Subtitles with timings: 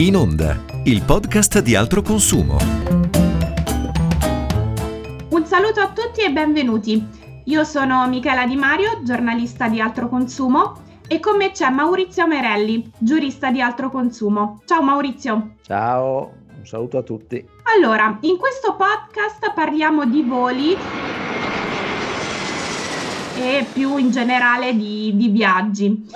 [0.00, 2.56] In Onda, il podcast di altro consumo.
[5.28, 7.06] Un saluto a tutti e benvenuti.
[7.44, 12.90] Io sono Michela Di Mario, giornalista di altro consumo e con me c'è Maurizio Merelli,
[12.96, 14.62] giurista di altro consumo.
[14.64, 15.56] Ciao Maurizio.
[15.66, 17.46] Ciao, un saluto a tutti.
[17.76, 20.78] Allora, in questo podcast parliamo di voli
[23.36, 26.06] e più in generale di, di viaggi.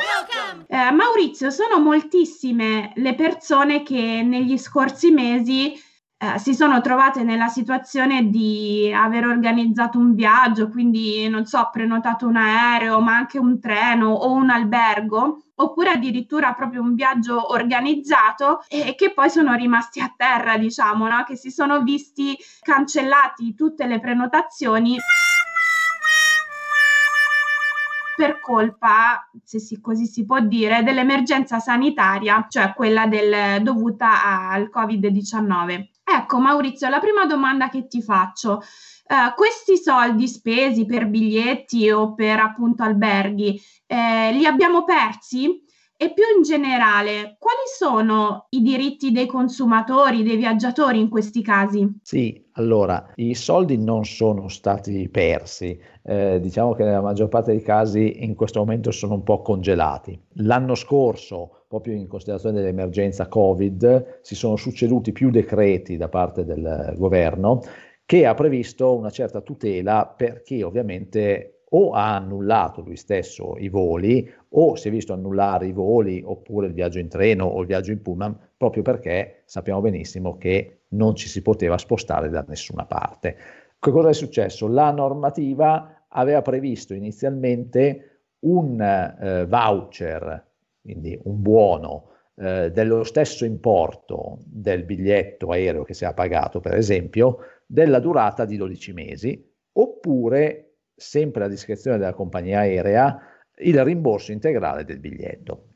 [0.75, 7.47] Eh, Maurizio, sono moltissime le persone che negli scorsi mesi eh, si sono trovate nella
[7.47, 13.61] situazione di aver organizzato un viaggio, quindi non so, prenotato un aereo, ma anche un
[13.61, 20.01] treno o un albergo, oppure addirittura proprio un viaggio organizzato e che poi sono rimasti
[20.01, 21.23] a terra, diciamo, no?
[21.23, 24.97] che si sono visti cancellati tutte le prenotazioni
[28.17, 34.71] per colpa, se si, così si può dire, dell'emergenza sanitaria, cioè quella del, dovuta al
[34.73, 35.89] Covid-19.
[36.05, 42.15] Ecco Maurizio, la prima domanda che ti faccio, uh, questi soldi spesi per biglietti o
[42.15, 45.63] per appunto alberghi, eh, li abbiamo persi?
[45.97, 51.89] E più in generale, quali sono i diritti dei consumatori, dei viaggiatori in questi casi?
[52.03, 57.63] Sì, allora, i soldi non sono stati persi, eh, diciamo che nella maggior parte dei
[57.63, 60.21] casi in questo momento sono un po' congelati.
[60.35, 66.95] L'anno scorso, proprio in considerazione dell'emergenza Covid, si sono succeduti più decreti da parte del
[66.97, 67.61] governo
[68.07, 73.69] che ha previsto una certa tutela per chi ovviamente o ha annullato lui stesso i
[73.69, 77.67] voli o si è visto annullare i voli oppure il viaggio in treno o il
[77.67, 82.87] viaggio in pullman proprio perché sappiamo benissimo che non ci si poteva spostare da nessuna
[82.87, 83.37] parte.
[83.79, 84.69] Che cosa è successo?
[84.69, 90.47] La normativa aveva previsto inizialmente un eh, voucher,
[90.81, 96.75] quindi un buono eh, dello stesso importo del biglietto aereo che si è pagato, per
[96.75, 103.21] esempio, della durata di 12 mesi, oppure sempre a discrezione della compagnia aerea,
[103.59, 105.69] il rimborso integrale del biglietto.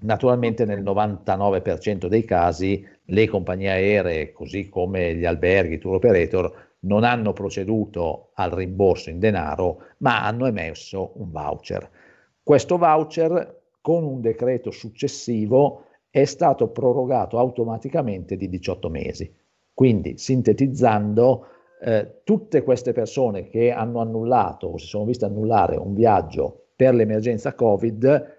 [0.00, 6.66] Naturalmente nel 99% dei casi le compagnie aeree, così come gli alberghi, i tour operator,
[6.80, 11.90] non hanno proceduto al rimborso in denaro, ma hanno emesso un voucher.
[12.42, 19.34] Questo voucher, con un decreto successivo, è stato prorogato automaticamente di 18 mesi.
[19.74, 21.46] Quindi, sintetizzando,
[21.80, 26.94] eh, tutte queste persone che hanno annullato o si sono viste annullare un viaggio per
[26.94, 28.36] l'emergenza Covid,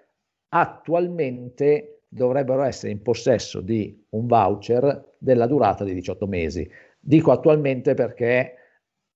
[0.48, 6.68] attualmente dovrebbero essere in possesso di un voucher della durata di 18 mesi.
[6.98, 8.54] Dico attualmente perché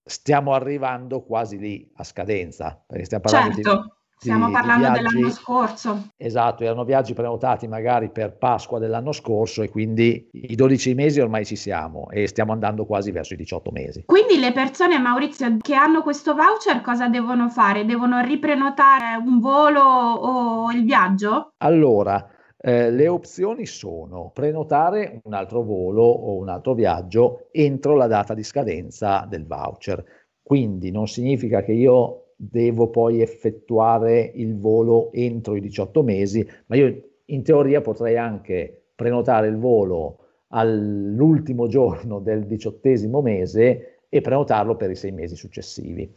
[0.05, 3.71] stiamo arrivando quasi lì a scadenza, perché stiamo parlando certo.
[3.71, 3.93] di
[4.25, 6.09] Stiamo parlando dell'anno scorso.
[6.17, 11.45] Esatto, erano viaggi prenotati magari per Pasqua dell'anno scorso e quindi i 12 mesi ormai
[11.45, 14.05] ci siamo e stiamo andando quasi verso i 18 mesi.
[14.07, 17.85] Quindi le persone, Maurizio, che hanno questo voucher cosa devono fare?
[17.85, 21.53] Devono riprenotare un volo o il viaggio?
[21.59, 22.27] Allora,
[22.57, 28.33] eh, le opzioni sono prenotare un altro volo o un altro viaggio entro la data
[28.33, 30.03] di scadenza del voucher.
[30.43, 36.77] Quindi non significa che io devo poi effettuare il volo entro i 18 mesi, ma
[36.77, 40.19] io in teoria potrei anche prenotare il volo
[40.49, 46.13] all'ultimo giorno del diciottesimo mese e prenotarlo per i sei mesi successivi.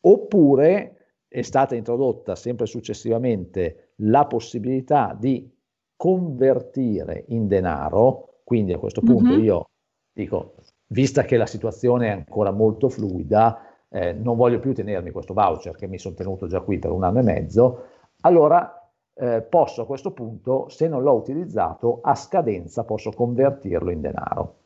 [0.00, 0.96] Oppure
[1.28, 5.50] è stata introdotta sempre successivamente la possibilità di
[5.96, 9.44] convertire in denaro, quindi a questo punto mm-hmm.
[9.44, 9.66] io
[10.12, 10.54] dico,
[10.88, 15.76] vista che la situazione è ancora molto fluida, eh, non voglio più tenermi questo voucher
[15.76, 17.84] che mi sono tenuto già qui per un anno e mezzo,
[18.22, 24.00] allora eh, posso a questo punto, se non l'ho utilizzato, a scadenza posso convertirlo in
[24.00, 24.56] denaro.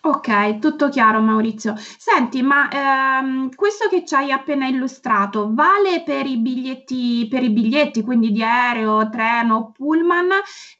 [0.00, 1.74] Ok, tutto chiaro Maurizio.
[1.76, 7.50] Senti, ma ehm, questo che ci hai appena illustrato vale per i biglietti, per i
[7.50, 10.28] biglietti quindi di aereo, treno, pullman,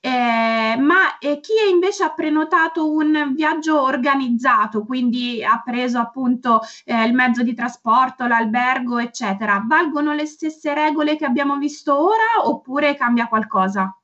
[0.01, 7.05] eh, ma eh, chi invece ha prenotato un viaggio organizzato, quindi ha preso appunto eh,
[7.05, 12.97] il mezzo di trasporto, l'albergo, eccetera, valgono le stesse regole che abbiamo visto ora oppure
[12.97, 13.97] cambia qualcosa?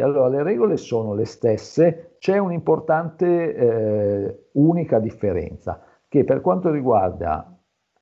[0.00, 7.54] Allora le regole sono le stesse, c'è un'importante eh, unica differenza che per quanto riguarda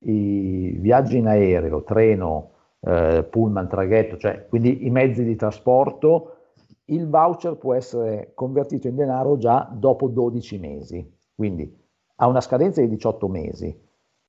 [0.05, 2.51] i viaggi in aereo, treno,
[2.83, 6.37] eh, pullman, traghetto, cioè quindi i mezzi di trasporto,
[6.85, 11.77] il voucher può essere convertito in denaro già dopo 12 mesi, quindi
[12.15, 13.77] ha una scadenza di 18 mesi,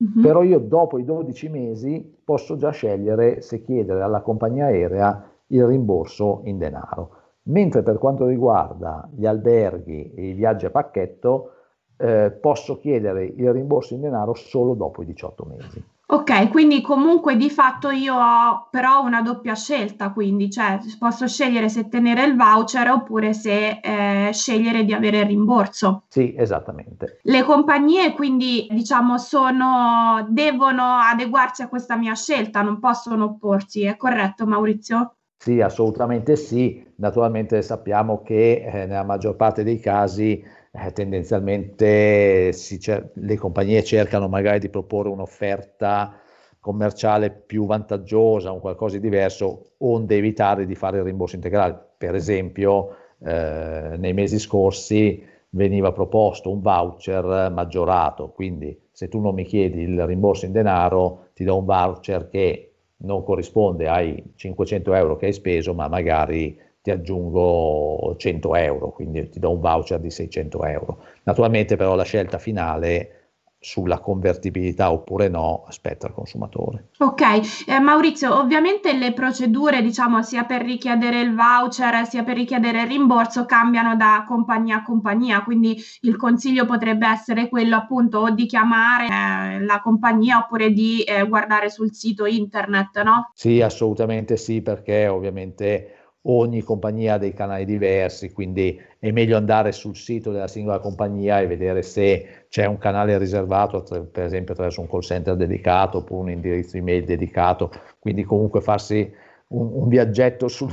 [0.03, 0.23] mm-hmm.
[0.23, 5.63] però io dopo i 12 mesi posso già scegliere se chiedere alla compagnia aerea il
[5.67, 7.21] rimborso in denaro.
[7.43, 11.51] Mentre per quanto riguarda gli alberghi e i viaggi a pacchetto
[11.97, 15.83] eh, posso chiedere il rimborso in denaro solo dopo i 18 mesi.
[16.05, 21.69] Ok, quindi comunque di fatto io ho però una doppia scelta, quindi cioè posso scegliere
[21.69, 26.03] se tenere il voucher oppure se eh, scegliere di avere il rimborso.
[26.09, 27.19] Sì, esattamente.
[27.23, 33.95] Le compagnie quindi diciamo sono, devono adeguarsi a questa mia scelta, non possono opporsi, è
[33.95, 35.15] corretto Maurizio?
[35.43, 36.81] Sì, assolutamente sì.
[36.97, 40.41] Naturalmente sappiamo che eh, nella maggior parte dei casi
[40.71, 46.17] eh, tendenzialmente cer- le compagnie cercano magari di proporre un'offerta
[46.59, 51.77] commerciale più vantaggiosa, un qualcosa di diverso, onde evitare di fare il rimborso integrale.
[51.97, 59.33] Per esempio, eh, nei mesi scorsi veniva proposto un voucher maggiorato, quindi se tu non
[59.33, 62.72] mi chiedi il rimborso in denaro, ti do un voucher che
[63.03, 69.29] non corrisponde ai 500 euro che hai speso, ma magari ti aggiungo 100 euro, quindi
[69.29, 70.99] ti do un voucher di 600 euro.
[71.23, 73.22] Naturalmente però la scelta finale
[73.63, 76.89] sulla convertibilità oppure no aspetta il consumatore.
[76.97, 77.21] Ok,
[77.65, 82.87] eh, Maurizio, ovviamente le procedure, diciamo, sia per richiedere il voucher sia per richiedere il
[82.87, 88.45] rimborso cambiano da compagnia a compagnia, quindi il consiglio potrebbe essere quello appunto o di
[88.45, 93.31] chiamare eh, la compagnia oppure di eh, guardare sul sito internet, no?
[93.33, 99.71] Sì, assolutamente sì, perché ovviamente ogni compagnia ha dei canali diversi, quindi è meglio andare
[99.71, 104.81] sul sito della singola compagnia e vedere se c'è un canale riservato, per esempio attraverso
[104.81, 109.11] un call center dedicato oppure un indirizzo email dedicato, quindi comunque farsi
[109.47, 110.71] un, un viaggetto sul,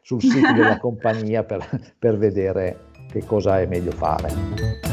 [0.00, 1.66] sul, sito della compagnia per,
[1.98, 4.91] per vedere che cosa è meglio fare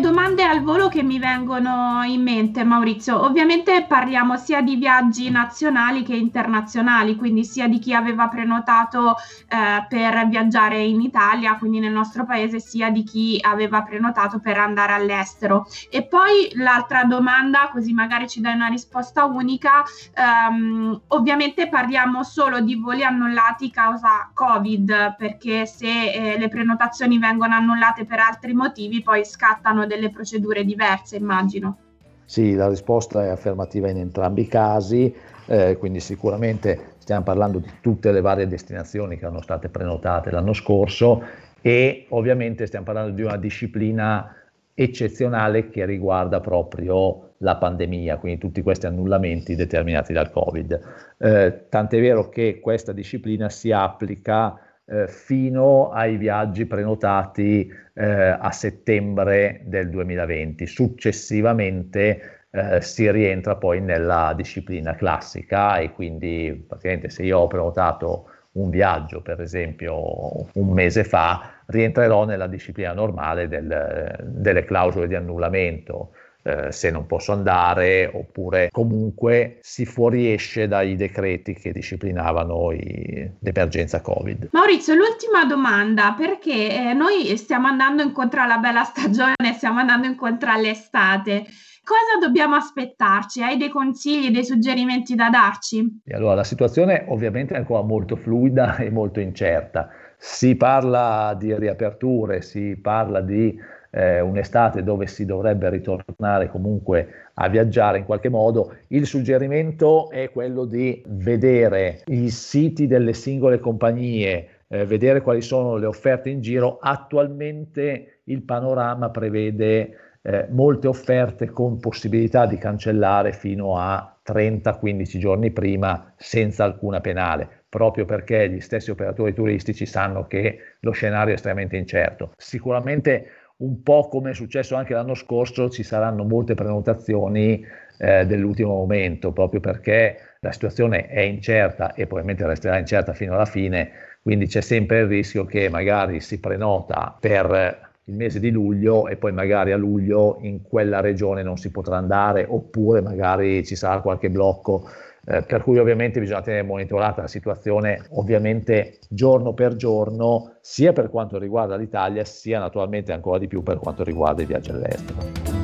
[0.00, 3.22] domande al volo che mi vengono in mente, Maurizio.
[3.22, 9.16] Ovviamente parliamo sia di viaggi nazionali che internazionali, quindi sia di chi aveva prenotato
[9.48, 14.58] eh, per viaggiare in Italia, quindi nel nostro paese, sia di chi aveva prenotato per
[14.58, 15.66] andare all'estero.
[15.90, 22.60] E poi l'altra domanda, così magari ci dai una risposta unica, ehm, ovviamente parliamo solo
[22.60, 29.02] di voli annullati causa Covid, perché se eh, le prenotazioni vengono annullate per altri motivi,
[29.02, 31.78] poi scattano delle procedure diverse, immagino.
[32.24, 35.12] Sì, la risposta è affermativa in entrambi i casi,
[35.46, 40.52] eh, quindi sicuramente stiamo parlando di tutte le varie destinazioni che erano state prenotate l'anno
[40.52, 41.24] scorso
[41.60, 44.32] e ovviamente stiamo parlando di una disciplina
[44.74, 50.80] eccezionale che riguarda proprio la pandemia, quindi tutti questi annullamenti determinati dal Covid.
[51.18, 54.56] Eh, tant'è vero che questa disciplina si applica
[54.90, 60.66] eh, fino ai viaggi prenotati eh, a settembre del 2020.
[60.66, 68.26] Successivamente eh, si rientra poi nella disciplina classica e quindi praticamente se io ho prenotato
[68.52, 75.14] un viaggio, per esempio, un mese fa, rientrerò nella disciplina normale del, delle clausole di
[75.14, 76.10] annullamento
[76.42, 84.00] eh, se non posso andare oppure comunque si fuoriesce dai decreti che disciplinavano i, l'emergenza
[84.00, 84.48] Covid.
[84.52, 90.50] Maurizio, l'ultima domanda perché eh, noi stiamo andando incontro alla bella stagione, stiamo andando incontro
[90.50, 91.44] all'estate.
[91.82, 93.42] Cosa dobbiamo aspettarci?
[93.42, 96.02] Hai dei consigli, dei suggerimenti da darci?
[96.04, 99.88] E allora, la situazione ovviamente è ancora molto fluida e molto incerta.
[100.16, 103.58] Si parla di riaperture, si parla di
[103.90, 110.30] eh, un'estate dove si dovrebbe ritornare comunque a viaggiare in qualche modo, il suggerimento è
[110.30, 116.40] quello di vedere i siti delle singole compagnie, eh, vedere quali sono le offerte in
[116.40, 116.78] giro.
[116.80, 125.50] Attualmente il panorama prevede eh, molte offerte con possibilità di cancellare fino a 30-15 giorni
[125.50, 131.36] prima senza alcuna penale, proprio perché gli stessi operatori turistici sanno che lo scenario è
[131.36, 132.32] estremamente incerto.
[132.36, 137.64] Sicuramente un po' come è successo anche l'anno scorso, ci saranno molte prenotazioni
[137.98, 143.44] eh, dell'ultimo momento, proprio perché la situazione è incerta e probabilmente resterà incerta fino alla
[143.44, 143.90] fine,
[144.22, 149.16] quindi c'è sempre il rischio che magari si prenota per il mese di luglio e
[149.16, 154.00] poi magari a luglio in quella regione non si potrà andare oppure magari ci sarà
[154.00, 154.88] qualche blocco
[155.26, 161.10] eh, per cui ovviamente bisogna tenere monitorata la situazione ovviamente giorno per giorno, sia per
[161.10, 165.59] quanto riguarda l'Italia, sia naturalmente ancora di più per quanto riguarda i viaggi all'estero.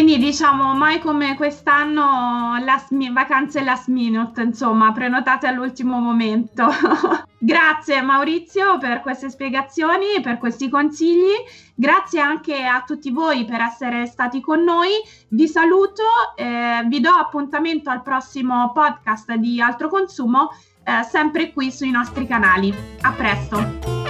[0.00, 6.68] Quindi diciamo mai come quest'anno last vacanze last minute, insomma, prenotate all'ultimo momento.
[7.36, 11.34] Grazie Maurizio per queste spiegazioni per questi consigli.
[11.74, 14.88] Grazie anche a tutti voi per essere stati con noi.
[15.28, 16.02] Vi saluto,
[16.34, 20.48] eh, vi do appuntamento al prossimo podcast di Altro Consumo.
[20.82, 22.74] eh, sempre qui sui nostri canali.
[23.02, 24.09] A presto!